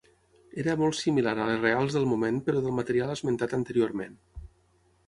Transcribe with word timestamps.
Era 0.61 0.73
molt 0.83 0.97
similar 0.99 1.33
a 1.43 1.45
les 1.51 1.61
reals 1.65 1.99
del 1.99 2.09
moment 2.15 2.41
però 2.49 2.65
del 2.65 2.77
material 2.81 3.15
esmentat 3.19 3.57
anteriorment. 3.61 4.21